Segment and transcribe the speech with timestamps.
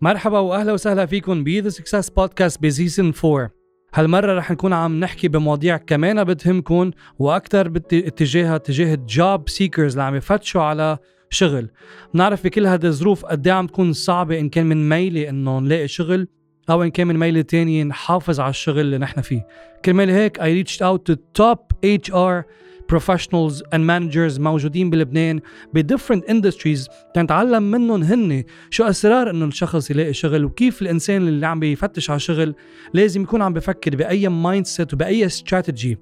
[0.00, 3.50] مرحبا واهلا وسهلا فيكم ب The Success Podcast ب season 4
[3.94, 10.02] هالمرة رح نكون عم نحكي بمواضيع كمان بتهمكم وأكثر باتجاهها اتجاه ال job seekers اللي
[10.02, 10.98] عم يفتشوا على
[11.30, 11.68] شغل.
[12.14, 15.88] بنعرف بكل هذه الظروف قد إيه عم تكون صعبة إن كان من ميلة انه نلاقي
[15.88, 16.28] شغل
[16.70, 19.46] أو إن كان من ميلة تانية نحافظ على الشغل اللي نحن فيه.
[19.84, 22.44] كرمال هيك I reached out to top HR
[22.92, 25.40] professionals and managers موجودين بلبنان
[25.74, 31.46] ب different industries تنتعلم منهم هن شو أسرار انه الشخص يلاقي شغل وكيف الإنسان اللي
[31.46, 32.54] عم بيفتش على شغل
[32.94, 35.98] لازم يكون عم بفكر بأي mindset وبأي استراتيجي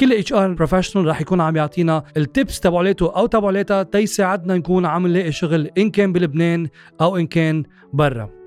[0.00, 5.06] كل HR professional رح يكون عم يعطينا ال tips تبعولته أو تبعولتها تيساعدنا نكون عم
[5.06, 6.68] نلاقي شغل إن كان بلبنان
[7.00, 8.39] أو إن كان برا.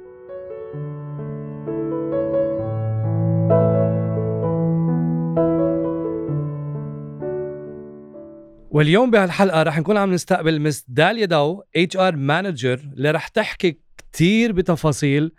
[8.73, 13.79] واليوم بهالحلقة رح نكون عم نستقبل Miss داليا داو HR manager اللي رح تحكي
[14.13, 15.31] كثير بتفاصيل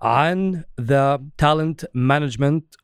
[0.00, 2.74] عن the talent management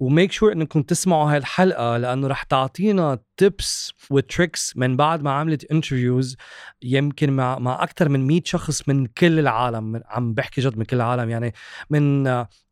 [0.00, 5.22] و make sure إنكم تسمعوا هاي الحلقة لأنه رح تعطينا tips و tricks من بعد
[5.22, 6.36] ما عملت interviews
[6.82, 10.96] يمكن مع مع أكثر من 100 شخص من كل العالم عم بحكي جد من كل
[10.96, 11.54] العالم يعني
[11.90, 12.22] من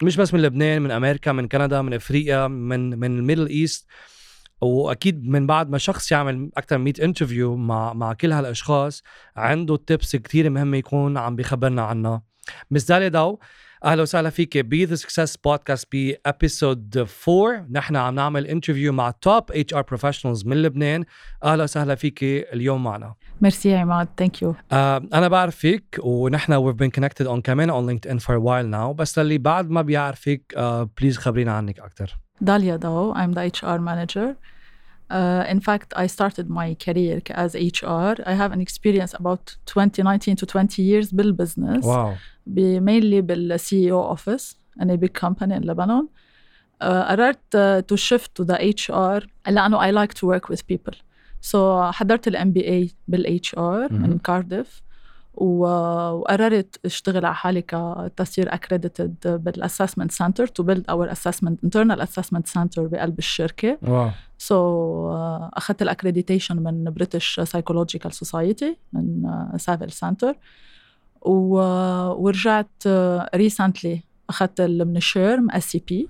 [0.03, 3.87] مش بس من لبنان من أمريكا من كندا من أفريقيا من من ال Middle East.
[4.63, 9.03] وأكيد من بعد ما شخص يعمل أكثر من 100 interview مع مع كل هالأشخاص
[9.37, 12.23] عنده tips كثير مهمه يكون عم بيخبرنا عنها
[12.71, 13.41] Miss داليا داو
[13.85, 19.11] أهلا وسهلا فيك بي The Success Podcast ب episode 4 نحن عم نعمل interview مع
[19.11, 21.05] top HR professionals من لبنان.
[21.45, 23.15] أهلا وسهلا فيك اليوم معنا.
[23.41, 28.35] ميرسي عماد thank you أنا بعرفك ونحن we've been connected on كمان on LinkedIn for
[28.35, 30.55] a while now بس للي بعد ما بيعرفك
[31.01, 33.13] please uh, خبرينا عنك أكثر Dalia Dao.
[33.15, 34.37] I'm the HR manager.
[35.12, 38.16] Uh, in fact, I started my career as HR.
[38.26, 41.86] I have an experience about 20, 19 to 20 years build business.
[41.86, 42.18] Wow.
[42.54, 46.10] Be mainly the CEO office in a big company in Lebanon.
[46.80, 50.94] Uh, قررت uh, to shift to the HR لأنه I like to work with people.
[51.42, 53.92] So حضرت ال MBA بال HR mm-hmm.
[53.92, 54.82] من كارديف
[55.35, 62.47] وقررت اشتغل على حالي كتصير accredited بال assessment center to build our assessment internal assessment
[62.47, 63.79] center بقلب الشركة.
[63.83, 64.11] wow.
[64.39, 70.35] so so, uh, أخذت ال accreditation من British Psychological Society من سافل uh, center
[71.23, 72.87] ورجعت
[73.35, 74.01] recently uh,
[74.31, 76.09] أخذت من ال SHRM-SCP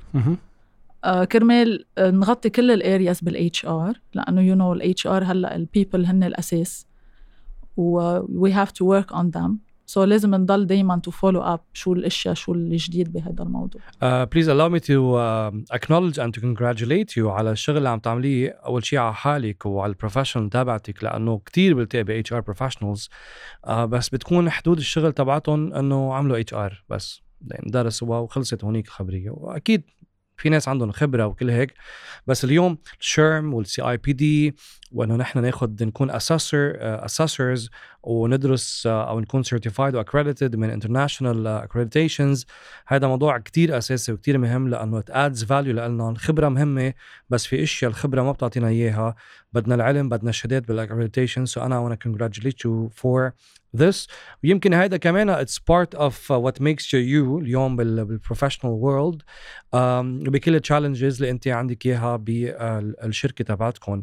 [1.33, 6.07] كرمال نغطي كل ال areas بال HR لأنه يو نو الاتش ار هلأ ال people
[6.07, 6.87] هن الأساس.
[7.77, 9.53] و we have to work on them.
[9.87, 13.81] so لازم نضل دايما to follow up شو الأشياء شو الجديد بهذا الموضوع.
[13.81, 16.33] Uh, please allow me to uh, acknowledge and
[17.17, 18.49] you على الشغل اللي عم تعمليه.
[18.49, 23.09] أول شيء على حالك وعلى ال professional تبعتك لأنه كثير بلتقي HR professionals
[23.69, 27.23] بس بتكون حدود الشغل تبعتهم إنه عملوا HR بس.
[27.51, 29.83] يعني درسوا وخلصت هونيك الخبريه وأكيد
[30.37, 31.75] في ناس عندهم خبرة وكل هيك.
[32.27, 34.55] بس اليوم ال SHRM وال CIPD
[34.93, 37.71] وإنه نحن ناخذ نكون assessor assessors
[38.03, 42.47] وندرس آه، أو نكون certified و accredited من international accreditations
[42.87, 46.95] هذا موضوع كتير أساسي وكتير مهم لأنه adds value لنا الخبرة مهمة
[47.31, 49.15] بس في إشياء الخبرة ما بتعطينا إياها.
[49.53, 53.33] بدنا العلم بدنا الشهادات بال accreditation so أنا وأنا congratulate you for
[53.77, 54.09] this.
[54.45, 59.23] ويمكن هذا كمان it's part of what makes you اليوم بال professional world
[60.31, 64.03] بكل ال challenges اللي انت عندك اياها بالشركة تبعتكم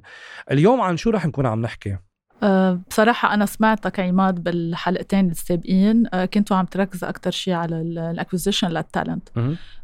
[0.51, 1.97] اليوم عن شو رح نكون عم نحكي؟
[2.43, 6.03] أه بصراحة أنا سمعتك عماد بالحلقتين السابقين.
[6.13, 9.29] أه كنتوا عم تركز أكثر شيء على ال acquisition لل talent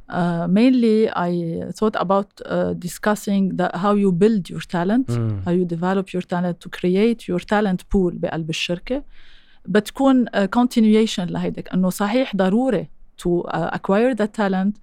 [0.07, 1.31] Uh, mainly I
[1.79, 5.44] thought about uh, discussing the, how you build your talent, mm.
[5.46, 9.03] how you develop your talent to create your talent pool بقلب الشركة.
[9.67, 12.89] بتكون continuation لهيدك إنه صحيح ضروري
[13.21, 14.79] to acquire the talent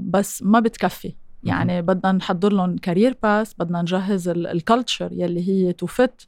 [0.00, 1.14] بس ما بتكفي.
[1.42, 6.22] يعني بدنا نحضر لهم career path بدنا نجهز ال culture يلي هي to fit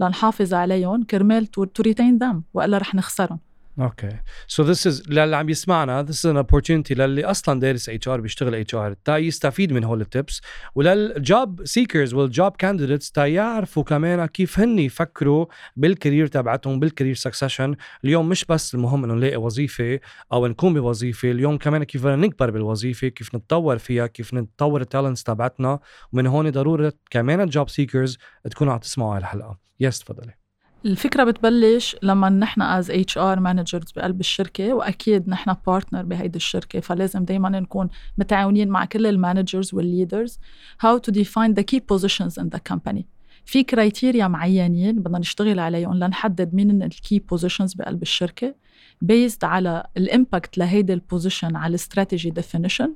[0.00, 3.38] لنحافظ عليهم كرمال to retain them وإلا رح نخسرهم.
[3.80, 8.08] okay so this is للي عم يسمعنا this is an opportunity للي أصلا دارس اتش
[8.08, 10.40] ار بيشتغل اتش ار تا يستفيد من هول ال tips
[10.74, 15.46] ولل job seekers وال job candidates تا يعرفوا كمان كيف هن يفكروا
[15.76, 20.00] بال career تبعتهم بال career succession اليوم مش بس المهم إنه نلاقي وظيفة
[20.32, 24.85] أو نكون بوظيفة اليوم كمان كيف بدنا نكبر بالوظيفة كيف نتطور فيها كيف نتطور ال
[24.85, 25.80] talents تبعتنا.
[26.12, 28.18] ومن هون ضرورة كمان ال job seekers
[28.50, 29.58] تكونوا عم تسمعوا هالحلقة.
[29.80, 30.41] yes تفضلي.
[30.84, 37.24] الفكرة بتبلش لما نحن as HR managers بقلب الشركة وأكيد نحن partner بهيدي الشركة فلازم
[37.24, 37.88] دائما نكون
[38.18, 40.38] متعاونين مع كل ال managers وال leaders
[40.84, 43.02] how to define the key positions in the company.
[43.44, 48.54] في criteria معينين بدنا نشتغل عليهم لنحدد مين ال key positions بقلب الشركة
[49.02, 52.94] based على ال impact لهيدي ال position على ال strategy definition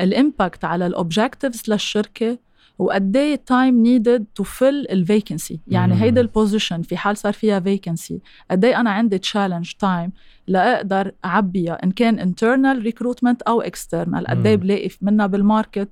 [0.00, 2.38] ال impact على ال objectives للشركة
[2.78, 7.32] وقد إيه time needed to fill ال vacancy يعني هيدا ال position في حال صار
[7.32, 8.20] فيها vacancy
[8.50, 10.12] قد إيه أنا عندي challenge time
[10.46, 15.88] لأقدر اعبيها إن كان internal recruitment أو external قد إيه بلاقي منها بال market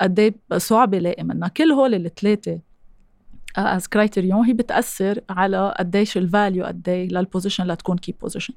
[0.00, 2.58] قد إيه صعب ألاقي منها كل هول الثلاثة
[3.56, 8.54] as criterion هي بتأثر على قديش ال value قد إيه لل position لتكون key position.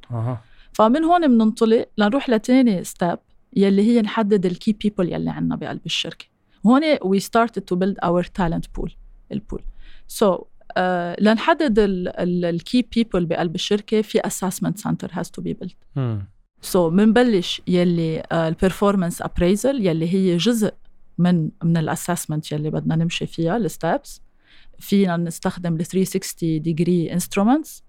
[0.74, 3.18] فمن هون بننطلق لنروح لتاني step
[3.56, 6.26] يلي هي نحدد ال key people يلي عندنا بقلب الشركة.
[6.66, 8.92] هون we started to build our talent pool
[9.32, 9.62] ال pool
[10.08, 10.46] so
[10.78, 15.98] uh, لنحدد ال key people بقلب الشركة في assessment center has to be built.
[16.62, 20.74] so بنبلش يلي ال performance uh, appraisal يلي هي جزء
[21.18, 24.22] من من ال assessment يلي بدنا نمشي فيها ال steps
[24.80, 27.84] فينا نستخدم ال 360 degree instruments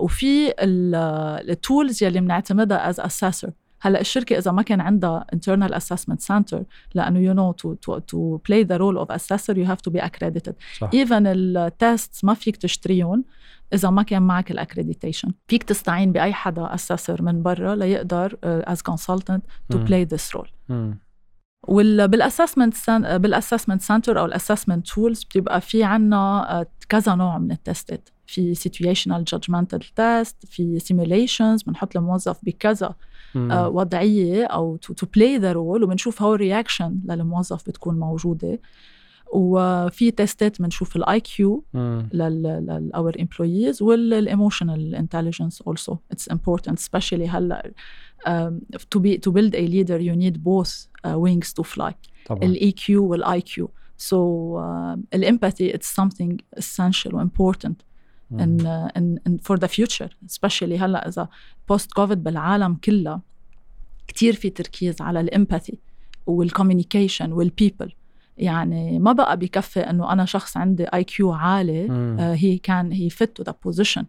[0.00, 3.50] وفي ال tools يلي بنعتمدها as assessor
[3.84, 6.62] هلأ الشركة إذا ما كان عندها internal assessment center
[6.94, 10.00] لأنه you know to to to play the role of assessor you have to be
[10.00, 10.90] accredited صح.
[10.90, 13.24] even ال test ما فيك تشتريهم
[13.74, 18.72] إذا ما كان معك ال accreditation فيك تستعين بأي حدا assessor من برا ليقدر uh,
[18.72, 19.40] as consultant
[19.72, 19.86] to م.
[19.86, 20.92] play this role م.
[21.68, 27.52] وبال assessment بال assessment center أو ال assessment tools بتبقى في عنا كذا نوع من
[27.52, 32.94] ال testات في situational judgmental test في simulations بنحط الموظف بكذا
[33.36, 38.60] آه وضعية أو to, to play the role وبنشوف هو ال reaction للموظف بتكون موجودة.
[39.32, 47.28] وفي testات بنشوف ال IQ ل our employees وال emotional intelligence also it's important specially
[47.28, 47.72] هلأ
[48.96, 50.72] be to build a leader you need both
[51.06, 51.92] uh, wings to fly.
[52.30, 57.91] ال IQ وال EQ uh, ال empathy it's something essential important.
[58.38, 61.28] In, uh, in, in for the future especially هلأ إذا
[61.68, 63.20] post COVID بالعالم كلها
[64.08, 65.78] كتير في تركيز على ال empathy
[66.26, 67.92] وال communication وال people
[68.38, 71.88] يعني ما بقى بكفي إنه أنا شخص عندي IQ عالي
[72.18, 74.04] he can he fit to the position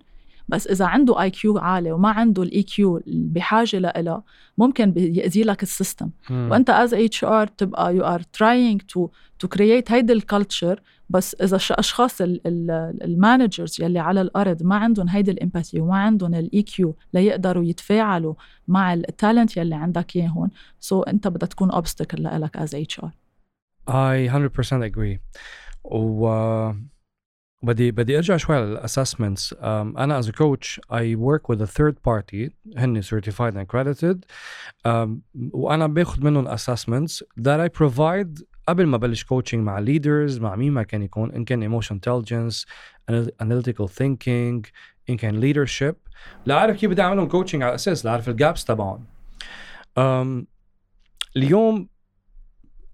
[0.48, 4.24] بس إذا عنده IQ عالي وما عنده ال EQ بحاجة لها
[4.58, 6.10] ممكن ياذي لك ال system.
[6.30, 9.10] وأنت as HR تبقى you are trying to
[9.40, 15.10] to create هيدي ال culture بس إذا الاشخاص ال managers يلي على الأرض ما عندهم
[15.10, 18.34] هيدي ال empathy وما عندهم ال EQ ليقدروا يتفاعلوا
[18.68, 20.50] مع ال talent يلي عندك اياهم
[20.80, 23.12] so so أنت بدها تكون obstacle لك as HR
[23.90, 25.20] I 100% agree.
[25.84, 26.28] و
[27.64, 31.96] بدي بدي ارجع شوي على ال assessments um, أنا as coach I work with third
[32.06, 34.26] party هن and accredited.
[34.88, 40.56] Um, وأنا باخذ منهم assessments that I provide قبل ما بلش coaching مع leaders مع
[40.56, 41.32] مين ما كان يكون.
[41.32, 42.66] إن كان emotion intelligence
[43.12, 44.70] analytical thinking
[45.10, 45.96] إن كان leadership.
[46.46, 49.06] لأعرف كيف بدي أعملهم coaching على أساس لأعرف ال gaps تبعهم.
[50.00, 50.46] Um,
[51.38, 51.88] اليوم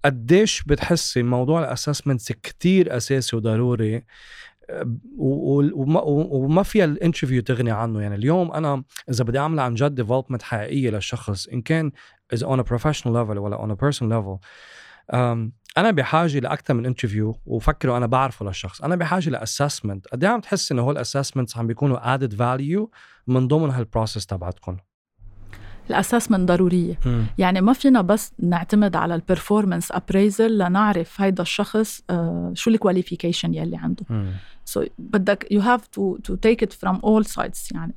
[0.05, 4.03] قديش بتحسي موضوع ال assessments كتير أساسي وضروري؟
[5.17, 8.01] وما, فيها ال interview تغني عنه.
[8.01, 11.91] يعني اليوم أنا إذا بدي أعمل عن جد development حقيقية للشخص إن كان
[12.33, 14.37] إذا on professional level ولا on personal level
[15.77, 18.81] أنا بحاجة لأكثر من interview وفكرة أنا بعرفه للشخص.
[18.81, 20.07] أنا بحاجة ل assessment.
[20.07, 22.91] قد إيه عم تحس إنه هول ال assessments عم بيكونوا added value
[23.27, 24.77] من ضمن هال process تبعتكم؟
[25.89, 26.99] ال assessment ضرورية.
[27.05, 27.23] م.
[27.37, 32.13] يعني ما فينا بس نعتمد على ال performance appraisal لنعرف هيدا الشخص uh,
[32.53, 34.05] شو ال qualification يلي عنده.
[34.65, 37.93] so so, بدك you have to to take it from all sides يعني.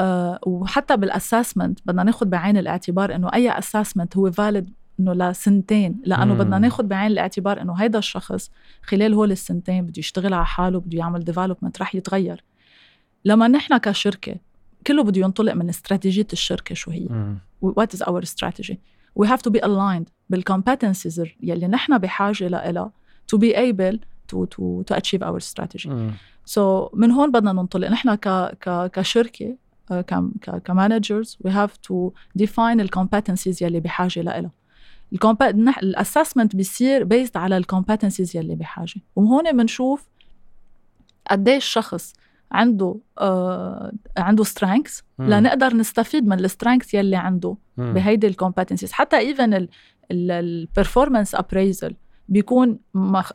[0.00, 6.00] uh, وحتى بال assessment بدنا ناخذ بعين الاعتبار إنه أي assessment هو valid إنه لسنتين
[6.04, 6.38] لأنه مم.
[6.38, 8.50] بدنا ناخذ بعين الاعتبار إنه هيدا الشخص
[8.82, 12.44] خلال هول السنتين بده يشتغل على حاله بده يعمل development رح يتغير.
[13.24, 14.36] لما نحن كشركة
[14.86, 17.08] كله بده ينطلق من استراتيجية الشركة شو هي.
[17.62, 18.80] what is our strategy
[19.16, 22.92] we have to be aligned بال competencies يلي نحن بحاجة لها
[23.28, 26.10] to be able to to to achieve our strategy
[26.44, 27.88] so من هون بدنا ننطلق.
[27.88, 28.28] نحن ك
[28.60, 29.56] ك كشركة
[30.64, 34.50] ك managers we have to define ال competencies يلي بحاجة لها
[35.82, 39.00] ال assessment بيصير based على ال competencies يلي بحاجة.
[39.16, 40.08] وهون بنشوف
[41.30, 42.12] قديش شخص
[42.52, 49.18] عنده آه عنده strengths لنقدر نستفيد من ال strengths يلي عنده بهيدي ال competencies حتى
[49.18, 49.68] even
[50.10, 51.96] ال performance appraisal
[52.28, 52.78] بيكون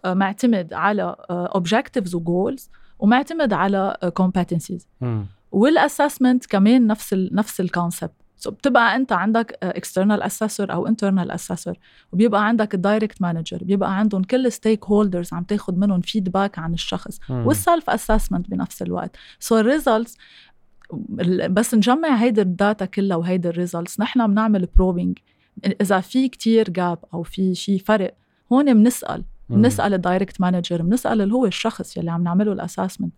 [0.06, 4.88] معتمد على objectives و goals ومعتمد على competencies
[5.52, 10.74] وال assessment كمان نفس ال نفس ال concept so so بتبقى انت عندك external assessor
[10.74, 11.78] أو internal assessor
[12.12, 17.20] وبيبقى عندك ال direct manager بيبقى عندهم كل stakeholders عم تاخذ منهم feedback عن الشخص
[17.30, 19.16] وال self assessment بنفس الوقت.
[19.40, 20.18] so so ال results
[21.50, 25.20] بس نجمع هيدي ال data كلها وهيدي ال results نحن بنعمل probing
[25.82, 28.16] إذا في كتير gap أو في شيء فرق
[28.52, 33.14] هون بنسأل بنسأل ال direct manager بنسأل اللي هو الشخص يلي عم نعمله ال assessment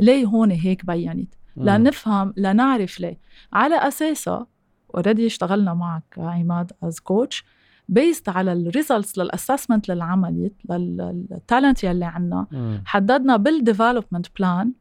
[0.00, 3.18] ليه هون هيك بينت؟ لنفهم لنعرف ليه.
[3.52, 4.46] على اساسها
[4.94, 7.44] already اشتغلنا معك عماد as coach
[7.88, 12.46] based على ال results لل assessment اللي عملت لل talent يلي عنا.
[12.86, 14.72] حددنا بال development plan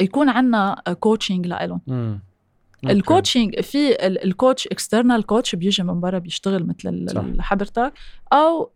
[0.00, 1.80] يكون عنا coaching لهم
[2.84, 7.92] ال coaching في ال coach external coach بيجي من برا بيشتغل مثل حضرتك.
[8.32, 8.70] أو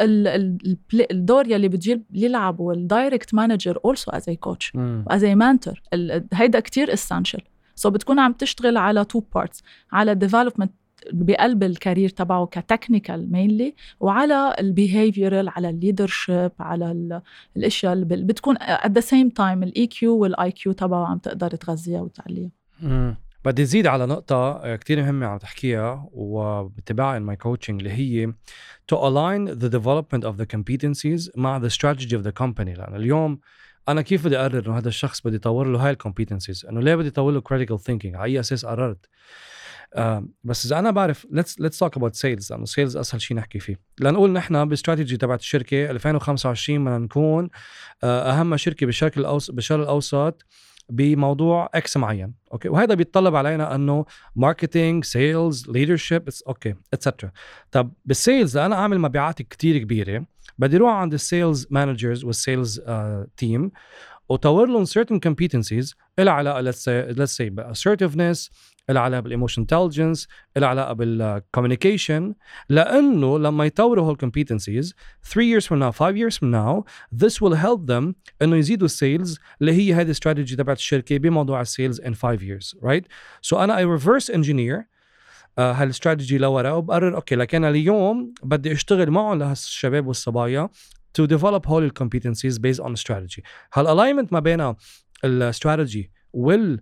[1.11, 4.73] الدور يلي بده يلعبه ال direct manager also as a coach
[5.09, 5.83] as a mentor
[6.33, 10.73] هيدا كتير essential so so بتكون عم تشتغل على two parts على development
[11.13, 17.21] بقلب ال career تبعه ك technical mainly وعلى ال behavioral على ال leadership على
[17.57, 22.01] الأشياء اللي بتكون at the same time ال IQ وال EQ تبعه عم تقدر تغذيها
[22.01, 22.51] وتعليها.
[23.45, 28.27] بدي زيد على نقطة آه، كتير مهمة عم تحكيها وبتبعها in my coaching اللي هي
[28.93, 32.79] to align the development of the competencies مع the strategy of the company.
[32.79, 33.41] لأن اليوم
[33.89, 37.09] أنا كيف بدي أقرر إنه هذا الشخص بدي أطور له هاي الكومبيتنسيز إنه ليه بدي
[37.09, 39.07] أطور له critical thinking على أي أساس قررت؟
[39.95, 42.51] آه بس إذا أنا بعرف let's let's talk about sales.
[42.51, 43.81] لأنه sales أسهل شيء نحكي فيه.
[44.01, 47.51] لنقول نحن باستراتيجي تبعت الشركة 2025 بدنا نكون
[48.05, 50.47] آه أهم شركة بالشرق الأوسط بالشرق الأوسط
[50.89, 52.35] بموضوع X معين.
[52.53, 54.05] okay؟ وهذا بيتطلب علينا إنه
[54.37, 57.31] marketing sales leadership okay etcetera
[57.71, 60.25] طب بال sales أنا أعمل مبيعات كتير كبيرة.
[60.61, 62.81] بدي أروح عند ال sales managers وال sales
[63.37, 63.71] team
[64.29, 68.51] وطور لهم certain competencies لها علاقة let's say assertiveness
[68.89, 72.35] لها علاقة بال emotion intelligence لها علاقة بال communication
[72.69, 74.93] لأنه لما يطوروا هول competencies
[75.25, 76.85] 3 years from now 5 years from now
[77.25, 81.61] this will help them إنه يزيدوا ال sales اللي هي هذه الاستراتيجي تبعت الشركة بموضوع
[81.61, 83.05] ال sales in 5 years right
[83.47, 85.00] so أنا reverse engineer uh,
[85.61, 90.69] هالاستراتيجي لورا وبقرر okay لكن اليوم بدي أشتغل معهم لهالشباب والصبايا
[91.19, 93.43] to develop هول competencies based on strategy.
[93.75, 94.75] هال alignment ما بين
[95.25, 96.81] الاستراتيجي وال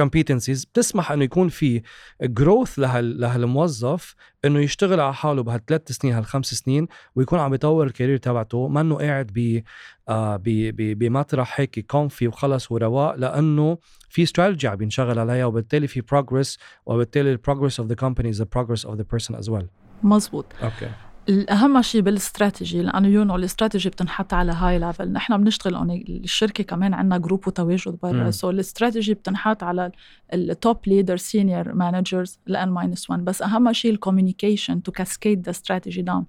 [0.00, 1.82] competencies بتسمح إنه يكون في
[2.22, 7.90] growth لهال لهالموظف إنه يشتغل على حاله بهالثلاث سنين هالخمس سنين ويكون عم يطور ال
[7.90, 9.62] career تبعته ما انه قاعد ب
[10.08, 16.58] آه بمطرح هيك comfy وخلص ورواق لأنه في استراتيجي عم ينشغل عليها وبالتالي في progress
[16.86, 19.66] وبالتالي ال progress of the company is the progress of the person as well
[20.02, 20.46] مزبوط.
[20.62, 20.90] okay
[21.28, 26.64] الأهم شيء بالاستراتيجي لأنه you know الاستراتيجي بتنحط على high level نحن بنشتغل on الشركة
[26.64, 28.30] كمان عندنا group وتواجد برا.
[28.30, 29.92] so الاستراتيجي بتنحط على
[30.34, 34.92] ال top leader senior managers ال N minus 1 بس أهم شيء ال communication to
[34.92, 36.24] cascade the strategy down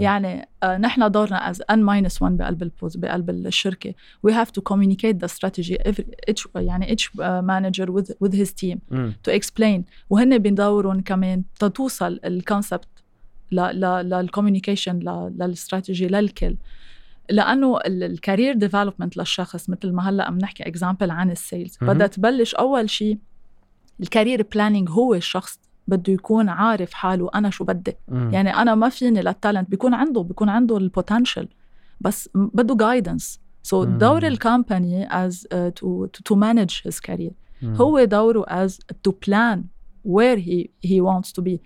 [0.00, 3.94] يعني آه نحن دورنا as N minus 1 بقلب البوز بقلب الشركة.
[4.22, 5.78] we have to communicate the strategy
[6.56, 8.78] يعني each manager with with his team
[9.24, 12.88] to explain وهن بيدورون كمان تتوصل ال concept
[13.52, 14.98] لل communication
[15.38, 16.56] للاستراتيجي للكل
[17.30, 22.06] لأنه ال career development للشخص مثل ما هلأ عم نحكي example عن ال sales بدها
[22.06, 23.18] تبلش أول شيء
[24.00, 27.96] ال career planning هو الشخص بده يكون عارف حاله أنا شو بدي.
[28.08, 31.48] يعني أنا ما فيني لل talent بيكون عنده بيكون عنده ال potential
[32.00, 37.32] بس بده guidance so دور ال company is to to manage his career
[37.64, 39.64] هو دوره is to plan
[40.04, 41.60] where he he wants to be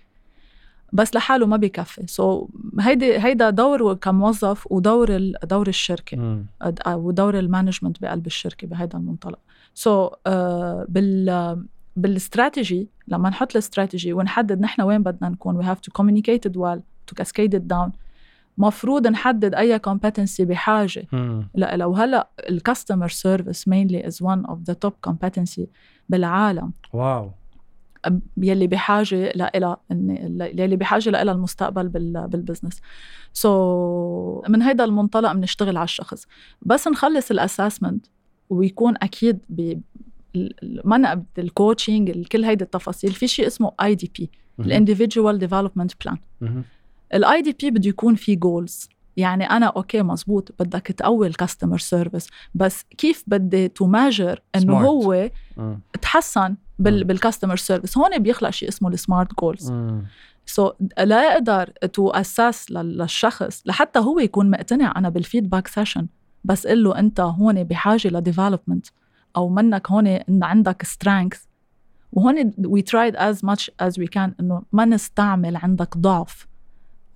[0.92, 2.06] بس لحاله ما بيكفي.
[2.06, 2.50] so,
[2.80, 6.44] هيدي هيدا دور كموظف ودور دور الشركة
[6.88, 9.38] ودور ال management بقلب الشركة بهيدا المنطلق.
[9.74, 10.16] so, uh,
[10.88, 11.66] بال
[11.96, 16.80] بالاستراتيجي لما نحط الاستراتيجي ونحدد نحن وين بدنا نكون we have to communicate it well
[17.10, 17.90] to cascade it down.
[18.58, 21.06] مفروض نحدد أي competency بحاجة.
[21.54, 25.66] لا لو هلأ ال customer service mainly is one of the top competency
[26.08, 26.72] بالعالم.
[26.92, 27.30] wow.
[28.36, 29.76] يلي بحاجة لها
[30.40, 31.88] يلي بحاجة لها المستقبل
[32.28, 32.80] بال business.
[33.32, 36.26] so, من هيدا المنطلق بنشتغل على الشخص.
[36.62, 38.06] بس نخلص ال assessment
[38.50, 39.80] ويكون أكيد ب
[40.84, 43.12] منع ال coaching كل هيدي التفاصيل.
[43.12, 44.30] في شيء اسمه IDP
[44.60, 46.18] ال individual development plan
[47.14, 52.28] ال IDP بده يكون في goals يعني أنا okay مزبوط بدك تقوي ال customer service
[52.54, 55.30] بس كيف بدي ت measure إنه هو
[56.02, 59.72] تحسن بال customer service هون بيخلق شيء اسمه ال smart goals
[60.46, 66.06] so لا يقدر to assess للشخص لحتى هو يكون مقتنع أنا بال feedback session
[66.44, 68.86] بس قل له أنت هون بحاجة ل development
[69.36, 71.38] أو منك هون عندك strength
[72.12, 76.46] وهون we tried as much as we can إنه ما نستعمل عندك ضعف.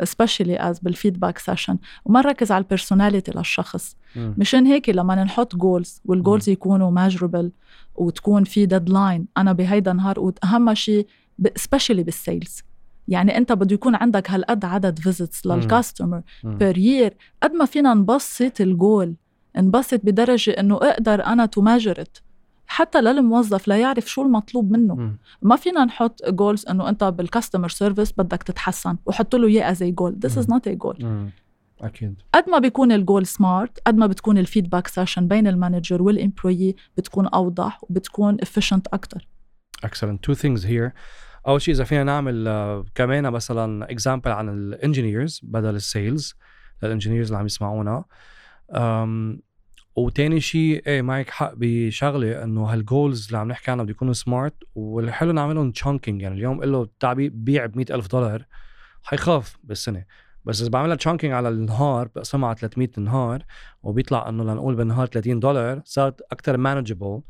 [0.02, 3.96] Especially as بال feedback session وما نركز على ال personality للشخص.
[4.16, 4.32] م.
[4.38, 7.52] مشان هيك لما نحط goals وال goals يكونوا measurable
[7.94, 11.06] وتكون في deadline أنا بهيدا النهار واهم شيء
[11.56, 12.62] specially بال sales
[13.08, 17.94] يعني أنت بده يكون عندك هالقد عدد visits لل customer per year قد ما فينا
[17.94, 19.14] نبسط الجول
[19.56, 22.22] نبسط بدرجة إنه أقدر أنا to measure it
[22.70, 24.94] حتى للموظف لا يعرف شو المطلوب منه.
[24.94, 25.18] م.
[25.42, 29.82] ما فينا نحط goals إنه أنت بال customer service بدك تتحسن وحط له إياه از
[29.82, 31.30] جول ذس از نوت ا جول
[31.80, 32.22] أكيد.
[32.34, 36.02] قد ما بيكون ال goal smart قد ما بتكون ال feedback session بين ال manager
[36.02, 39.28] وال employee بتكون أوضح وبتكون efficient أكثر
[39.86, 40.30] excellent.
[40.30, 40.90] Two things here.
[41.48, 46.34] أول شيء إذا فينا نعمل uh, كمان مثلا example عن ال engineers بدل ال sales
[46.82, 48.04] لل engineers اللي عم يسمعونا.
[49.96, 54.12] وتاني شيء إيه معك حق بشغلة إنه هال goals اللي عم نحكي عنها بده يكونوا
[54.12, 58.46] smart والحلو نعملهم chunking يعني اليوم قل له تعبي بيع ب ألف دولار
[59.02, 60.04] حيخاف بالسنة.
[60.44, 63.44] بس إذا بعملها chunking على النهار بقسمها على 300 نهار
[63.82, 67.20] وبيطلع إنه لنقول بالنهار 30 دولار صارت أكثر manageable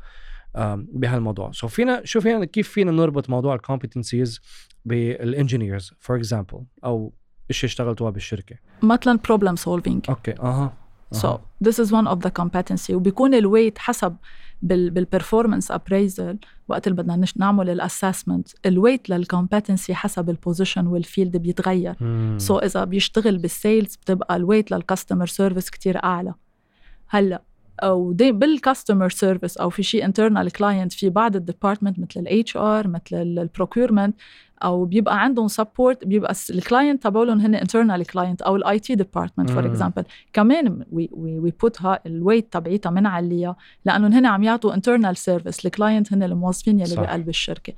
[0.93, 1.51] بهالموضوع.
[1.51, 4.41] so فينا شو فينا كيف فينا نربط موضوع ال competencies
[4.85, 7.13] بال engineers for example أو
[7.49, 8.55] إيش اشتغلتوها بالشركة.
[8.83, 10.80] مثلا problem solving okay أها.
[11.11, 12.89] so this is one of the competency.
[12.89, 14.15] وبيكون ال weight حسب
[14.61, 16.37] بال performance appraisal
[16.67, 21.37] وقت اللي بدنا نعمل ال assessment ال weight لل competency حسب ال position وال field
[21.37, 21.95] بيتغير.
[22.37, 26.33] so إذا بيشتغل بال sales بتبقى ال weight لل customer service كتير أعلى.
[27.07, 27.41] هلأ
[27.83, 32.57] أو بال customer service أو في شيء internal client في بعض ال department مثل ال
[32.57, 34.15] HR مثل ال procurement
[34.63, 39.49] أو بيبقى عندهم support بيبقى ال client تبعولهم هن internal client أو ال IT department
[39.49, 44.73] for example كمان we we put ها ال weight تبعيتها بنعليها لأنه هن عم يعطوا
[44.73, 46.95] internal service ال client هن الموظفين يلي.
[47.01, 47.73] بقلب الشركة.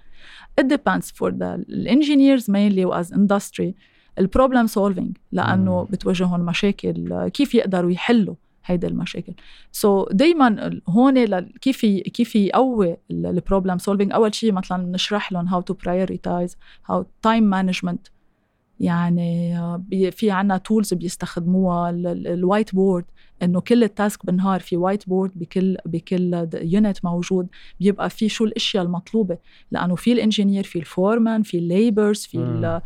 [0.62, 3.72] It depends for the engineers mainly as industry.
[4.20, 8.36] ال problem solving لأنه بتواجههم مشاكل كيف يقدروا يحلوا.
[8.66, 9.34] هيدي المشاكل.
[9.72, 15.62] so دائما هون كيف كيف يقوي ال problem solving أول شيء مثلا نشرح لهم how
[15.62, 18.08] to prioritize how time management
[18.80, 19.56] يعني
[20.12, 21.90] في عنا tools بيستخدموها.
[21.90, 23.06] ال white board
[23.44, 27.48] إنه كل ال task بالنهار في white board بكل بكل unit موجود.
[27.80, 29.38] بيبقى في شو الأشياء المطلوبة.
[29.72, 32.82] لأنه في ال engineer في ال foreman في ال labors في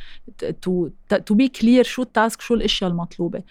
[0.62, 0.90] to
[1.26, 3.44] to be clear شو ال task شو الأشياء المطلوبة.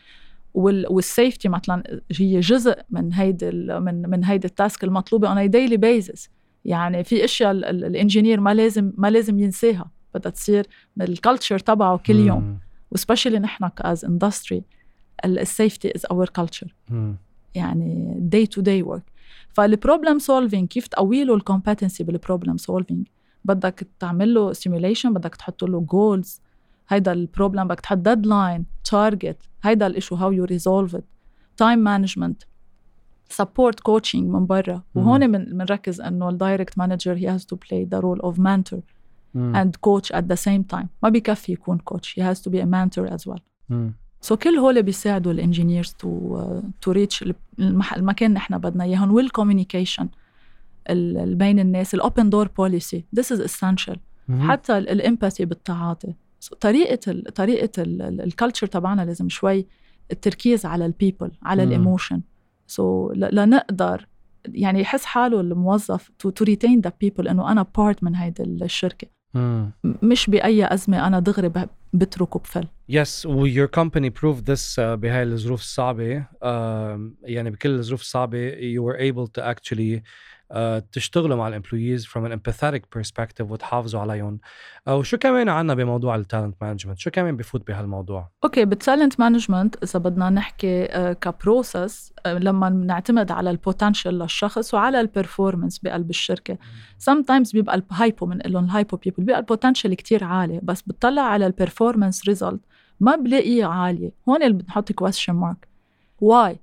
[0.56, 5.76] وال safety مثلا هي جزء من هيدي من من هيدي ال task المطلوبة on daily
[5.76, 6.30] basis
[6.64, 9.90] يعني في أشياء ال engineer ما لازم ما لازم ينساها.
[10.14, 10.66] بدها تصير
[11.00, 12.58] ال culture تبعه كل يوم.
[12.90, 14.62] و specially نحن as industry
[15.24, 16.74] ال safety is our culture
[17.54, 19.02] يعني day to day work
[19.52, 23.06] فال problem solving كيف تقوي له ال competency بال problem solving
[23.44, 26.40] بدك تعمل له simulation بدك تحط له goals
[26.88, 31.04] هيدا ال problem بدك تحط deadline target هيدا ال issue how you resolve it
[31.56, 32.42] time management
[33.28, 34.82] support coaching من برا.
[34.94, 38.80] وهون بنركز إنه ال direct manager he has to play the role of mentor
[39.36, 42.64] and coach at the same time ما بكفي يكون coach he has to be a
[42.64, 43.40] mentor as well
[44.20, 46.42] so كل هول بيساعدوا ال engineers to
[46.80, 47.24] to reach
[47.96, 50.08] المكان نحن بدنا اياهم وال communication
[51.16, 53.98] بين الناس ال open door policy this is essential
[54.38, 56.14] حتى ال empathy بالتعاطي.
[56.60, 59.66] طريقة ال طريقة ال culture تبعنا لازم شوي
[60.12, 62.20] التركيز على ال people على ال
[62.66, 64.06] emotion so, لنقدر
[64.48, 69.08] يعني يحس حاله الموظف to to retain the people إنه أنا part من هيدي الشركة.
[69.34, 69.70] مم.
[69.84, 71.52] مش بأي أزمة أنا دغري
[71.92, 76.26] بترك وبفل yes your company proved this بهاي الظروف الصعبة؟ uh,
[77.22, 80.02] يعني بكل الظروف الصعبة you were able to actually آه،
[80.92, 84.38] تشتغلوا مع ال employees from an empathetic perspective وتحافظوا عليهم.
[84.88, 89.20] آه، وشو كمان عنا بموضوع ال talent management شو كمان بفوت بهالموضوع؟ okay بال talent
[89.20, 95.07] management إذا بدنا نحكي آه، ك process لما نعتمد على ال potential للشخص وعلى ال
[95.07, 96.58] performance بقلب الشركة.
[96.98, 100.82] sometimes بيبقى ال hipo من لهم ال hipo people بيبقى ال potential كتير عالي بس
[100.82, 102.60] بتطلع على ال performance result
[103.00, 105.68] ما بلاقيها عاليه هون اللي بنحط question mark
[106.20, 106.60] why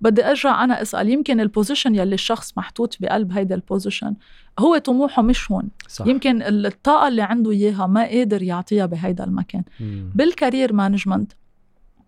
[0.00, 4.14] بدي أرجع أنا أسأل يمكن ال position يلي الشخص محطوط بقلب هيدا ال position
[4.58, 6.06] هو طموحه مش هون صح.
[6.06, 10.12] يمكن الطاقة اللي عنده إياها ما قادر يعطيها بهيدا المكان مم.
[10.14, 11.32] بال career management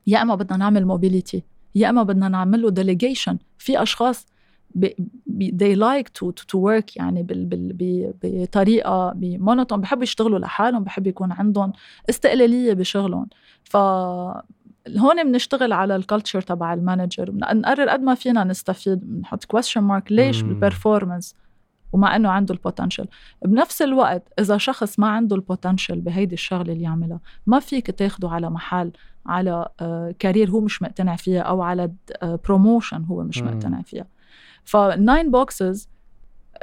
[0.07, 1.42] يا إما بدنا نعمل mobility
[1.74, 4.27] يا إما بدنا نعمل له delegation في أشخاص
[5.61, 10.85] they like to to, to work يعني بال بال بطريقة ب monotone بحبوا يشتغلوا لحالهم
[10.85, 11.72] بحب يكون عندهم
[12.11, 13.27] استقلالية بشغلهم
[13.64, 13.77] ف
[14.96, 19.81] هون بنشتغل على ال culture تبع ال manager نقرر قد ما فينا نستفيد بنحط question
[19.81, 21.35] mark ليش ال performance
[21.92, 23.07] ومع إنه عنده ال potential
[23.44, 28.29] بنفس الوقت إذا شخص ما عنده ال potential بهيدي الشغلة اللي يعملها ما فيك تاخده
[28.29, 28.92] على محل
[29.27, 29.68] على
[30.18, 31.90] career هو مش مقتنع فيها أو على
[32.22, 34.07] promotion هو مش مقتنع فيها.
[34.64, 35.88] فال nine boxes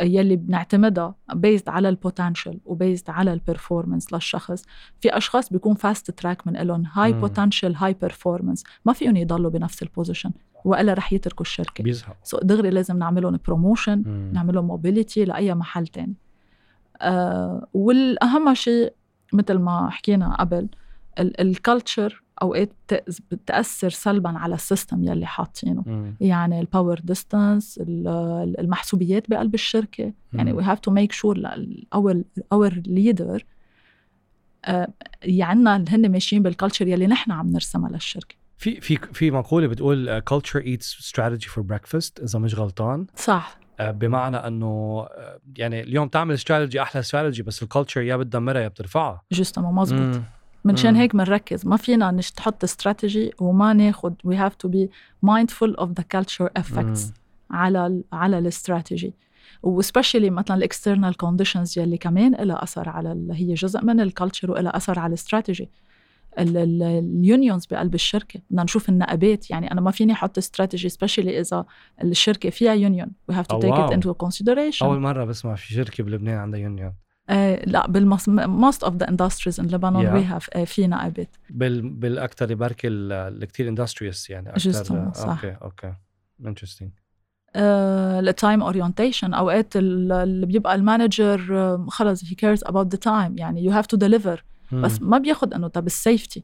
[0.01, 4.65] يلي بنعتمدها based على ال potential و based على ال performance للشخص.
[4.99, 9.83] في أشخاص بيكون fast track من لهم high potential high performance ما فيهم يضلوا بنفس
[9.83, 10.31] ال position
[10.65, 11.83] وإلا رح يتركوا الشركة.
[11.83, 14.03] بيزهقوا so دغري لازم نعمل لهم promotion
[14.33, 16.15] نعمل لهم mobility لأي محل تاني.
[17.01, 18.93] آه والأهم شيء
[19.33, 20.67] مثل ما حكينا قبل
[21.19, 22.73] ال culture أوقات
[23.31, 26.13] بتأثر سلبا على ال system يلي حاطينه.
[26.21, 27.79] يعني ال power distance
[28.59, 30.13] المحسوبيات بقلب الشركة.
[30.33, 31.41] يعني we have to make sure
[31.93, 33.45] our our leader
[35.23, 38.35] يعني هن ماشيين بال culture يلي نحن عم نرسمها للشركة.
[38.57, 43.07] في في في مقولة بتقول culture eats strategy for breakfast إذا مش غلطان.
[43.15, 43.57] صح.
[43.81, 45.09] uh, بمعنى إنه uh,
[45.57, 49.21] يعني اليوم تعمل استراتيجي أحلى استراتيجي بس ال culture يا بتدمرها يا بترفعها.
[49.31, 50.21] justement مزبوط.
[50.65, 54.89] منشان هيك بنركز ما فينا نش تحط استراتيجي وما ناخذ we have to be
[55.25, 57.13] mindful of the culture effects
[57.51, 59.13] على ال على ال strategy
[59.63, 64.06] و specially مثلا ال external conditions يلي كمان لها أثر على هي جزء من ال
[64.06, 65.69] culture ولها أثر على ال strategy
[66.39, 68.39] ال unions بقلب الشركة.
[68.49, 71.65] بدنا نشوف النقابات يعني أنا ما فيني أحط strategy specially إذا
[72.03, 76.03] الشركة فيها union we have to take it into consideration أول مرة بسمع في شركة
[76.03, 76.93] بلبنان عندها union
[77.65, 82.87] لا بال most of the industries in لبنان we have في نقابات بال بالأكثر بركي
[82.87, 85.29] اللي كثير industries يعني أكثر صح.
[85.29, 85.93] okay okay
[86.45, 86.91] interesting
[87.55, 93.63] ال time orientation أوقات اللي بيبقى ال manager خلص he cares about the time يعني
[93.63, 96.43] you have to deliver بس ما بياخد إنه طب ال safety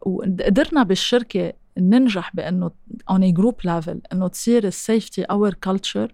[0.00, 2.70] وقدرنا بالشركة ننجح بأنه
[3.10, 6.12] on group level إنه تصير ال safety our culture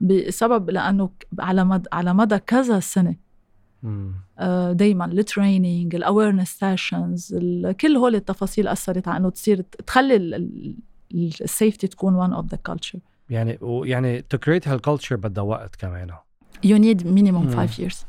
[0.00, 3.16] بسبب لأنه على مدى على مدى كذا سنة.
[4.72, 7.36] دائما ال training ال awareness sessions
[7.80, 10.16] كل هول التفاصيل أثرت على إنه تصير تخلي
[11.14, 12.98] ال safety تكون one of the culture
[13.30, 16.10] يعني يعني to create هال culture بدها وقت كمان.
[16.64, 18.04] you need minimum 5 years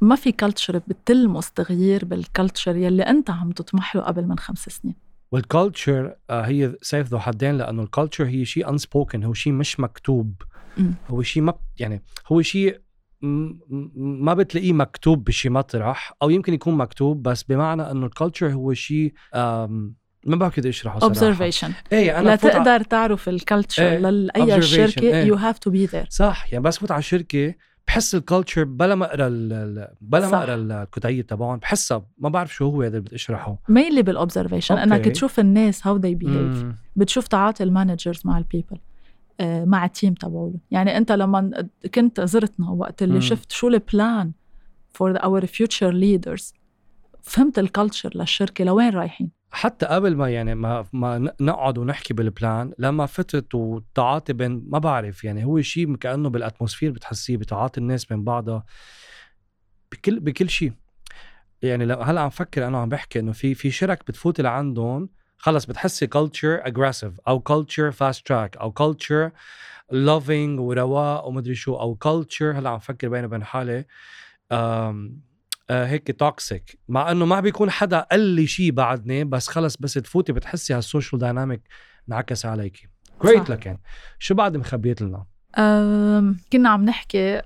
[0.00, 4.58] ما في culture بتلمس تغيير بال culture يلي أنت عم تطمح له قبل من خمس
[4.58, 4.94] سنين.
[5.32, 9.52] وال culture آه هي سيف ذو حدين لأنه ال culture هي شيء unspoken هو شيء
[9.52, 10.42] مش مكتوب.
[11.08, 12.80] هو شيء ما يعني هو شيء
[13.22, 18.74] ما بتلاقيه مكتوب بشي مطرح أو يمكن يكون مكتوب بس بمعنى إنه ال culture هو
[18.74, 19.12] شيء
[20.26, 21.06] ما بعرف كيف أشرحه صراحة.
[21.06, 22.78] observation إيه أنا لا تقدر ع...
[22.78, 26.90] تعرف ال culture إيه لاي شركة you have to be there صح يعني بس فوت
[26.90, 27.54] على الشركة
[27.86, 29.28] بحس ال culture بلا ما أقرأ
[30.00, 33.58] بلا ما أقرأ الكتيب تبعهم بحسها ما بعرف شو هو هذا اللي بدي أشرحه.
[33.68, 36.64] mainly بال observation إنك تشوف الناس how they behave
[36.96, 38.78] بتشوف تعاطي ال managers مع ال people
[39.40, 40.58] آه مع ال team تبعوله.
[40.70, 43.20] يعني أنت لما كنت زرتنا وقت اللي مم.
[43.20, 44.32] شفت شو ال plan
[44.90, 46.54] for our future leaders
[47.22, 52.33] فهمت ال culture للشركة لوين رايحين؟ حتى قبل ما يعني ما ما نقعد ونحكي بال
[52.33, 57.80] plan لما فتت والتعاطي بين ما بعرف يعني هو شيء كأنه بال atmosphere بتحسيه بتعاطي
[57.80, 58.64] الناس بين بعضها
[59.92, 60.72] بكل بكل شيء
[61.62, 66.06] يعني هلأ عم فكر أنا عم بحكي إنه في في شرك بتفوتي لعندهم خلص بتحسي
[66.06, 69.30] culture aggressive أو culture fast track أو culture
[69.90, 73.84] laughing ورواق ومدري شو أو culture هلأ عم فكر بيني وبين حالي
[75.70, 80.32] هيك toxic مع إنه ما بيكون حدا قال لي شيء بعدني بس خلص بس تفوتي
[80.32, 81.62] بتحسي هال social dynamic
[82.08, 82.88] انعكس عليكي.
[83.24, 83.78] جريت لكن
[84.18, 85.24] شو بعد مخبيت لنا؟
[86.52, 87.42] كنا عم نحكي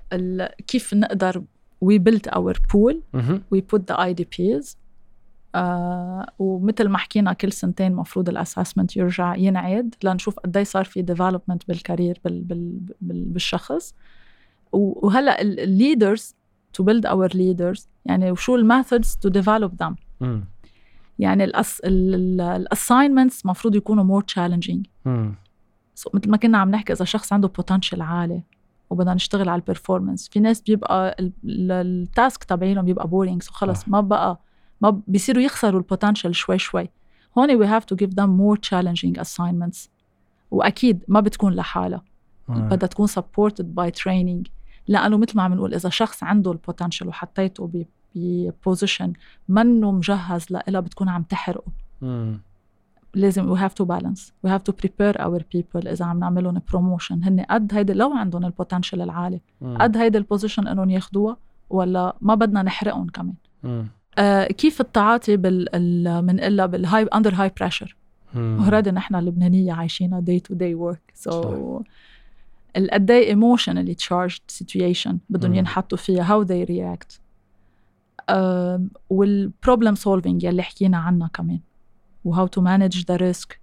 [0.67, 1.43] كيف نقدر
[1.81, 3.01] we build our pool
[3.51, 4.77] we put the IDPs
[6.39, 11.67] ومثل ما حكينا كل سنتين مفروض ال assessment يرجع ينعاد لنشوف قد صار في development
[11.67, 13.95] بال career بال بال بال بالشخص.
[14.71, 16.35] وهلأ ال leaders
[16.77, 19.93] to build our leaders يعني وشو ال methods to develop them.
[20.21, 20.41] م.
[21.19, 21.43] يعني
[21.83, 24.81] ال assignments المفروض يكونوا more challenging.
[25.99, 28.43] so مثل ما كنا عم نحكي إذا شخص عنده potential عالي
[28.89, 33.89] وبدنا نشتغل على ال performance في ناس بيبقى ال task تبعينهم بيبقى boring so خلص
[33.89, 34.39] ما بقى
[34.81, 36.89] ما بيصيروا يخسروا ال potential شوي شوي.
[37.37, 39.89] هون we have to give them more challenging assignments.
[40.51, 42.03] وأكيد ما بتكون لحالها.
[42.49, 44.49] بدها تكون supported by training.
[44.87, 47.67] لأنه مثل ما عم نقول إذا شخص عنده ال potential وحطيته
[48.15, 49.13] ب position
[49.47, 51.71] منه مجهز لها بتكون عم تحرقه.
[53.13, 56.61] لازم we have to balance we have to prepare our people إذا عم نعمل لهم
[56.71, 59.41] promotion هن قد هيدي لو عندهم ال potential العالي.
[59.61, 61.37] قد هيدي ال position إنهم ياخذوها
[61.69, 63.33] ولا ما بدنا نحرقهم كمان.
[64.17, 65.65] آه كيف التعاطي بال
[66.21, 67.95] بنقلها بال high under high pressure
[68.35, 71.81] already نحن اللبنانية عايشينها day to day work so
[72.75, 77.19] قد إيه emotionally charged situation بدهم ينحطوا فيها how they react
[79.09, 81.59] وال problem solving يلي حكينا عنها كمان
[82.25, 83.59] و how to manage the risk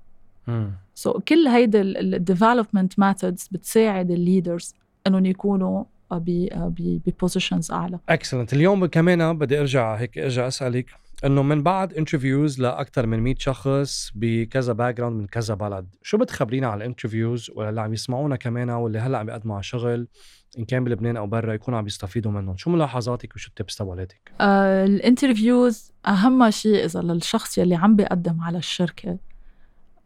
[0.95, 4.75] so كل هيدي ال development methods بتساعد ال leaders
[5.07, 7.99] إنهم يكونوا ب positions أعلى.
[8.09, 10.87] excellent اليوم كمان بدي أرجع هيك ارجع أسألك
[11.25, 16.67] إنه من بعد interviews لأكثر من 100 شخص بكذا background من كذا بلد شو بتخبرينا
[16.67, 20.09] على ال interviews ولا اللي عم يسمعونا كمان واللي هلأ عم يقدموا على شغل؟
[20.59, 22.57] إن كان بلبنان أو برا يكونوا عم يستفيدوا منهم.
[22.57, 27.97] شو ملاحظاتك وشو ال tips تبعولاتك؟ آه ال interviews أهم شيء إذا للشخص يلي عم
[27.97, 29.19] بيقدم على الشركة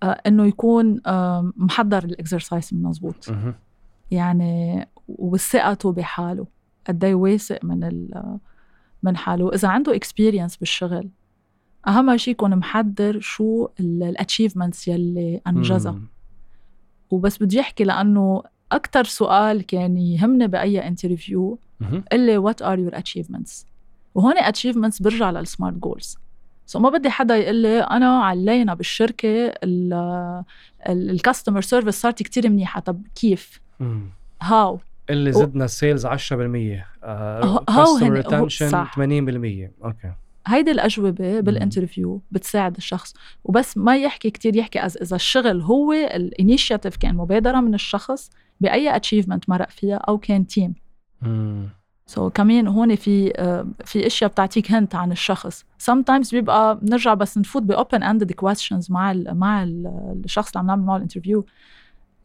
[0.02, 3.28] آه إنه يكون آه محضر ال exercise مزبوط
[4.10, 6.46] يعني وثقته بحاله.
[6.86, 8.08] قد إيه واثق من
[9.02, 9.54] من حاله.
[9.54, 11.08] اذا عنده experience بالشغل
[11.88, 16.00] أهم شيء يكون محضر شو ال achievements يلي أنجزها.
[17.10, 21.58] وبس بدي أحكي لأنه أكثر سؤال كان يهمني بأي interview
[22.12, 23.66] اللي what are your achievements
[24.14, 26.18] وهون achievements برجع لل SMART goals
[26.66, 29.54] so ما بدي حدا يقول لي أنا علينا بالشركة
[30.88, 32.80] ال customer service صارت كتير منيحة.
[32.80, 33.60] طب كيف؟
[34.42, 38.76] how اللي زدنا ال sales 10% customer retention 80%
[39.84, 40.12] okay.
[40.46, 43.14] هيدي الأجوبة بال interview بتساعد الشخص.
[43.44, 48.96] وبس ما يحكي كتير يحكي إذا الشغل هو ال initiative كان مبادرة من الشخص بأي
[48.96, 50.74] achievement مرق فيها أو كان team
[52.06, 55.62] so so, كمان هون في uh, في أشياء بتعطيك hint عن الشخص.
[55.62, 59.86] Sometimes بيبقى بنرجع بس نفوت ب open ended questions مع ال مع ال
[60.24, 61.46] الشخص اللي عم نعمل معه ال interview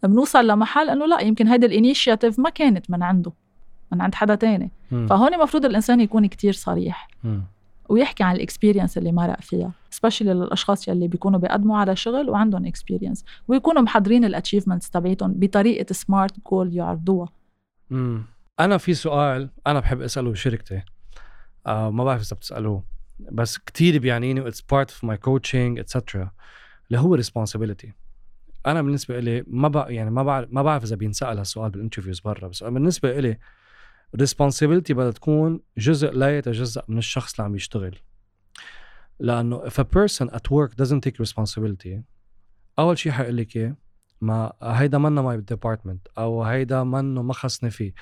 [0.04, 3.32] بنوصل لمحل إنه لا يمكن هيدي ال initiative ما كانت من عنده
[3.92, 4.72] من عند حدا تاني.
[4.92, 5.08] م.
[5.08, 7.08] فهون المفروض الإنسان يكون كتير صريح.
[7.24, 7.40] م.
[7.94, 12.66] ويحكي عن ال experience اللي مرق فيها specially للأشخاص يلي بيكونوا بيقدموا على شغل وعندهم
[12.66, 17.30] experience ويكونوا محضرين ال achievements تبعيتهم بطريقة SMART goal يعرضوها.
[17.92, 18.24] امم
[18.60, 20.82] أنا في سؤال أنا بحب أسأله بشركتي
[21.68, 22.84] آه ما بعرف إذا بتسألوه
[23.20, 26.32] بس كتير بيعنيني it's part of my coaching etcetera
[26.88, 27.94] اللي هو responsibility
[28.66, 32.20] أنا بالنسبة لي ما بقى يعني ما بعرف ما بعرف إذا بينسأل هالسؤال بال interviews
[32.20, 33.38] برا بس بالنسبة لي
[34.18, 37.96] responsibility بدها تكون جزء لا يتجزأ من الشخص اللي عم يشتغل.
[39.20, 42.02] لأنه if a person at work doesn't take responsibility
[42.80, 43.78] أول شيء حيقول لك إيه؟
[44.22, 47.94] ما هيدا منا my department أو هيدا منه ما خصني فيه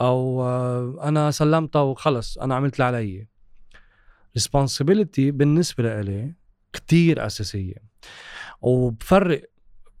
[0.00, 3.26] أو آه، أنا سلمتها وخلص أنا عملت اللي علي.
[4.38, 6.34] responsibility بالنسبة لإلي
[6.72, 7.76] كتير أساسية.
[8.60, 9.50] وبفرق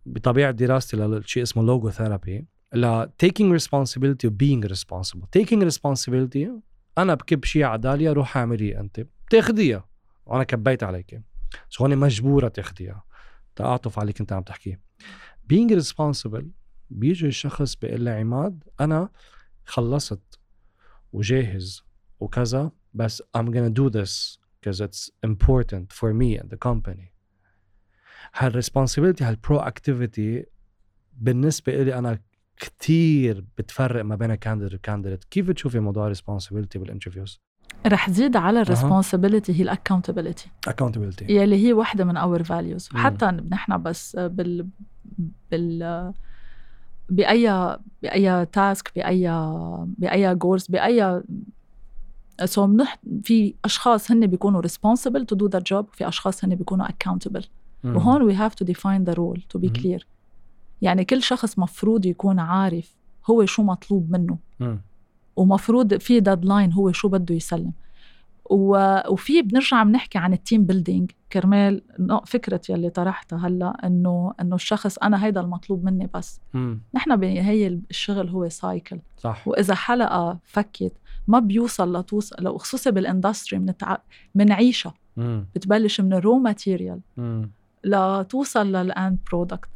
[0.06, 5.26] بطبيعة دراستي لشيء اسمه logotherapy ل taking responsibility و being responsible.
[5.38, 6.48] Taking responsibility
[6.98, 9.06] أنا بكب شيء على داليا روح اعمليه أنت.
[9.26, 9.88] بتاخديها
[10.26, 11.22] وأنا كبيت عليك.
[11.68, 13.04] so هون مجبورة تاخديها
[13.56, 14.80] تعاطف عليك أنت عم تحكيه
[15.52, 16.44] being responsible
[16.90, 19.08] بيجي الشخص بيقول لي عماد أنا
[19.64, 20.38] خلصت
[21.12, 21.84] وجاهز
[22.20, 27.14] وكذا بس I'm gonna do this because it's important for me and the company.
[28.34, 29.72] هال responsibility هال approach
[31.12, 32.18] بالنسبة لي أنا
[32.56, 37.40] كتير بتفرق ما بين candidate و candidate كيف بتشوفي موضوع ال responsibility بال interviews
[37.86, 42.88] رح زيد على ال responsibility هي ال accountability accountability يلي هي وحدة من our values
[42.94, 44.68] حتى نحن بس بال
[45.50, 46.12] بال
[47.08, 49.28] بأي بأي task بأي
[49.98, 51.22] بأي goals بأي
[52.44, 52.86] so
[53.22, 57.44] في أشخاص هن بيكونوا responsible to do the job وفي أشخاص هن بيكونوا accountable.
[57.84, 60.00] وهون we have to define the role to be clear.
[60.84, 62.94] يعني كل شخص مفروض يكون عارف
[63.30, 64.38] هو شو مطلوب منه.
[64.60, 64.76] م.
[65.36, 67.72] ومفروض في deadline هو شو بده يسلم.
[68.50, 71.82] وفي بنرجع بنحكي عن ال team building كرمال
[72.26, 76.40] فكرة يلي طرحتها هلأ انه إنه الشخص أنا هيدا المطلوب مني بس.
[76.94, 79.48] نحن بنهاية الشغل هو cycle صح.
[79.48, 80.92] وإذا حلقة فكت
[81.28, 83.96] ما بيوصل لتوصل لو خصوصي بال industry منتع...
[84.34, 84.94] منعيشها
[85.54, 87.00] بتبلش من ال raw material
[87.84, 89.68] لتوصل لل end product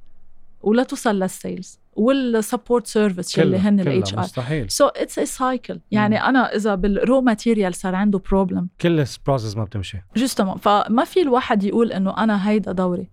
[0.69, 4.71] ولا توصل لل sales وال support service اللي هن ال HR مستحيل.
[4.71, 9.08] so it's a cycle يعني أنا إذا بال raw material صار عنده problem كل ال
[9.08, 9.99] process ما بتمشي.
[10.17, 13.11] justement فما في الواحد يقول إنه أنا هيدا دوري.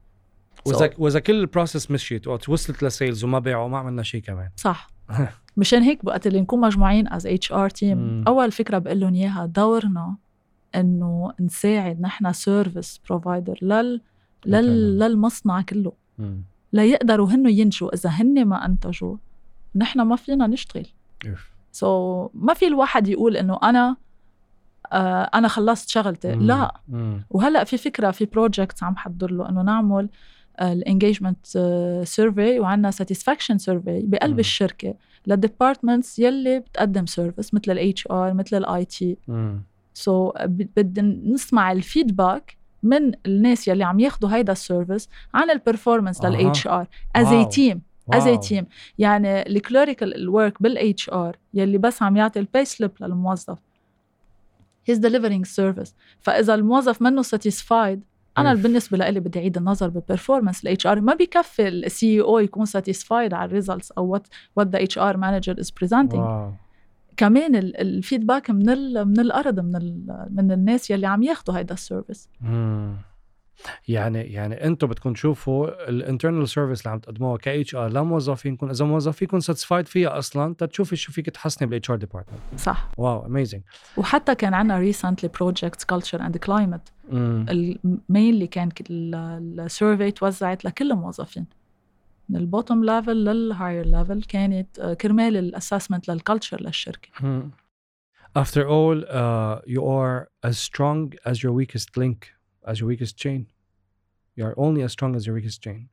[0.66, 0.94] واذا so.
[0.98, 4.50] وإذا كل ال process مشيت وصلت ل sales وما باعوا ما عملنا شيء كمان.
[4.56, 4.90] صح.
[5.58, 10.18] مشان هيك وقت اللي نكون مجموعين as HR team أول فكرة بقول لهم إياها دورنا
[10.76, 14.02] إنه نساعد نحن service provider لل
[14.46, 15.94] لل للمصنع كله.
[16.18, 16.44] مم.
[16.76, 19.18] ليقدروا هن ينشوا إذا هن ما أنتجوا.
[19.76, 20.88] نحن ما فينا نشتغل.
[21.72, 23.98] so, ما في الواحد يقول إنه أنا
[24.92, 26.36] آه أنا خلصت شغلتي.
[26.36, 26.42] مم.
[26.42, 26.80] لا.
[26.88, 27.26] مم.
[27.30, 30.10] وهلأ في فكرة في project عم حضر له إنه نعمل
[30.62, 31.48] ال engagement
[32.04, 34.40] survey وعندنا satisfaction survey بقلب مم.
[34.40, 34.96] الشركة
[35.28, 39.18] لل departments يلي بتقدم service مثل ال HR مثل ال IT
[39.94, 45.56] so بدنا نسمع ال feedback من الناس يلي عم ياخذوا هيدا ال service عن ال
[45.56, 47.82] performance لل HR as a team
[48.14, 48.66] as a team
[48.98, 53.58] يعني ال clerical ال work بال HR يلي بس عم يعطي ال pay slip للموظف.
[54.86, 58.04] he's delivering service فإذا الموظف منه satisfied
[58.38, 58.64] أنا off.
[58.64, 63.34] بالنسبة لي بدي اعيد النظر بال performance ال HR ما بكفي ال CEO يكون satisfied
[63.34, 66.24] على ال results أو what what the HR manager is presenting
[67.18, 68.66] كمان ال feedback من
[69.08, 72.30] من الأرض من من الناس يلي عم ياخذوا هيدا ال service.
[73.88, 78.86] يعني يعني أنتم بدكم تشوفوا ال internal service اللي عم تقدموها ك HR لموظفينكم إذا
[78.86, 82.92] موظفيكم satisfied فيها أصلا تتشوفي شو فيك تحسني بال HR department صح.
[82.98, 83.62] wow amazing
[83.98, 86.82] وحتى كان عندنا recently project culture and climate
[87.14, 91.46] ال mainly كان ال survey توزعت لكل الموظفين.
[92.30, 97.10] من ال bottom level لل higher level كانت آه، كرمال ال assessment لل culture للشركة
[98.38, 102.34] After all, uh, you are as strong as your weakest link,
[102.68, 103.48] as your weakest chain.
[104.36, 105.88] You are only as strong as your weakest chain.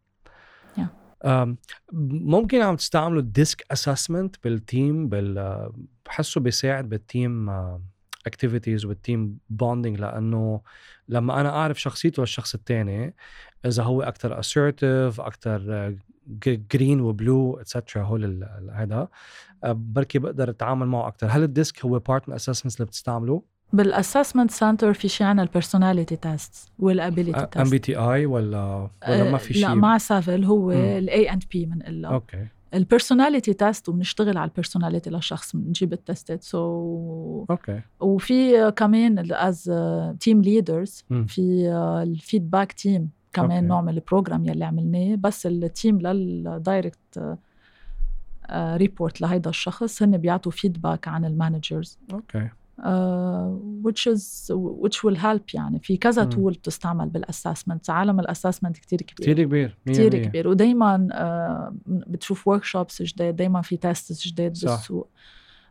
[0.76, 0.88] Yeah.
[1.24, 1.58] Um,
[1.92, 5.70] ممكن عم تستعملوا DISC assessment بال team بال
[6.06, 7.50] بحسه بيساعد بال team
[8.26, 10.60] activities وال team bonding لأنه
[11.08, 13.14] لما أنا أعرف شخصيته للشخص الثاني
[13.66, 15.94] إذا هو أكثر assertive أكثر
[16.72, 19.08] green و blue et cetera هول هذا
[19.64, 22.86] آه، بركي بقدر أتعامل معه أكثر هل ال DISC هو part من ال assessments اللي
[22.86, 28.26] بتستعملو بال assessment center في شيء عنا ال personality test وال ability test MB TI
[28.26, 32.46] ولا ولا ما في شيء لا مع Saville هو ال A and B من okay.
[32.74, 37.50] ال personality تيست وبنشتغل على البيرسوناليتي للشخص بنجيب التستات so...
[37.50, 37.80] okay.
[38.00, 39.72] وفي كمان as
[40.20, 41.68] team leaders في
[42.02, 47.36] ال feedback team كمان نوع من ال program يلي عملناه بس ال team لل direct
[48.52, 51.98] report لهيدا الشخص هن بيعطوا feedback عن ال managers.
[52.12, 52.48] okay.
[52.72, 52.84] Uh,
[53.86, 54.50] which is
[54.82, 55.78] which will help يعني.
[55.78, 59.32] في كذا tool بتستعمل بال assessment عالم ال assessment كتير كبير.
[59.32, 59.78] كتير كبير.
[59.86, 60.48] كتير كبير.
[60.48, 65.08] ودايما uh, بتشوف workshops جداد دايما في test جداد بالسوق.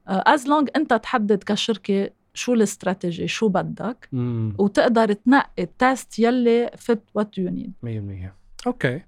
[0.07, 4.55] as uh, long انت تحدد كشركة شو الاستراتيجي؟ شو بدك؟ مم.
[4.57, 8.99] وتقدر تنقي التست يلي fit what you need 100% okay.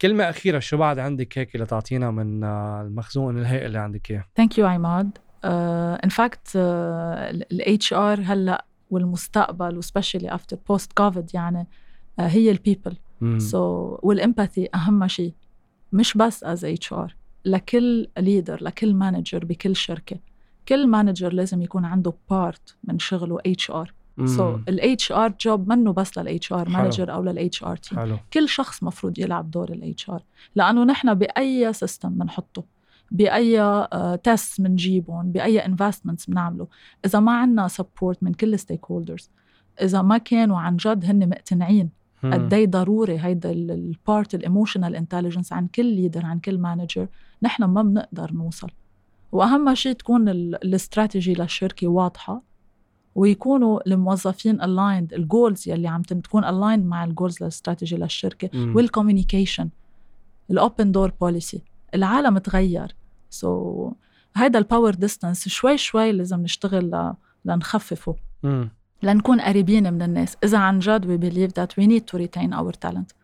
[0.00, 4.58] كلمة أخيرة شو بعد عندك هيك لتعطينا من آه، المخزون الهائل اللي عندك إياه؟ thank
[4.58, 11.66] you عماد in fact ال HR هلأ والمستقبل و specially after post COVID يعني
[12.20, 12.96] uh, هي ال
[13.38, 15.34] people so, وال empathy أهم شيء
[15.92, 20.16] مش بس as HR لكل leader لكل manager بكل شركة.
[20.68, 26.18] كل manager لازم يكون عنده part من شغله HR so ال HR job منه بس
[26.18, 27.98] لل HR manager أو لل HR team
[28.32, 30.22] كل شخص مفروض يلعب دور ال HR
[30.54, 32.64] لأنه نحن بأي system بنحطه
[33.10, 33.86] بأي
[34.24, 36.66] test بنجيبهم بأي investments بنعمله
[37.06, 39.30] إذا ما عندنا support من كل stakeholders
[39.82, 41.90] إذا ما كانوا عن جد هن مقتنعين
[42.24, 47.06] قد إيه ضروري هيدا ال part ال emotional intelligence عن كل leader عن كل manager
[47.42, 48.70] نحن ما بنقدر نوصل.
[49.32, 52.42] وأهم شيء تكون الاستراتيجي للشركة واضحة
[53.14, 58.50] ويكونوا الموظفين aligned ال goals يلي عم تكون aligned مع ال goals لل strategy للشركة
[58.54, 59.68] وال communication
[60.50, 61.62] ال open door policy
[61.94, 62.96] العالم تغير.
[63.30, 63.94] so so,
[64.36, 67.14] هيدا ال power distance شوي شوي لازم نشتغل
[67.44, 68.16] لنخففه.
[69.02, 70.36] لنكون قريبين من الناس.
[70.44, 73.14] إذا عن جد we believe that we need to retain our talent.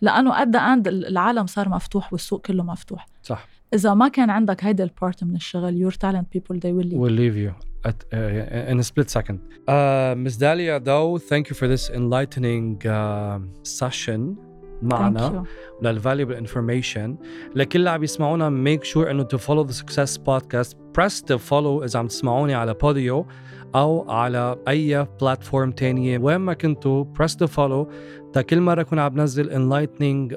[0.00, 3.06] لأنه the end العالم صار مفتوح والسوق كله مفتوح.
[3.22, 3.46] صح.
[3.74, 6.98] إذا ما كان عندك هيدا ال part من الشغل your talent people they will leave.
[6.98, 7.52] Will leave you
[7.84, 9.38] at, uh, in a split second.
[9.68, 10.36] Uh, Ms.
[10.38, 14.36] Dalia though thank you for this enlightening uh, session
[14.82, 15.44] معنا.
[15.82, 17.16] لل valuable information
[17.54, 21.84] لكل اللي عم يسمعونا make sure إنه to follow the success podcast press to follow
[21.84, 23.26] إذا عم تسمعوني على بوديو
[23.74, 26.18] أو على أي platform تانية.
[26.18, 27.90] وين ما كنتوا press to follow
[28.32, 30.36] تا كل مرة كون عم بنزل enlightening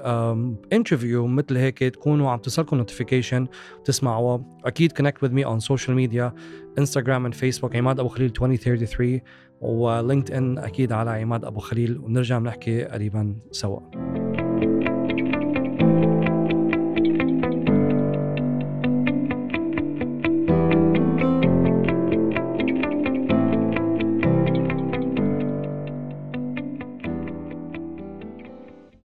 [0.73, 3.47] interview مثل هيك تكونوا عم تصلكم notification
[3.85, 6.33] تسمعوها أكيد connect with me on social media
[6.77, 9.19] انستغرام and فيسبوك عماد أبو خليل 2033
[9.61, 11.97] ولينكد ان أكيد على عماد أبو خليل.
[11.97, 13.79] ونرجع بنحكي قريبا سوا.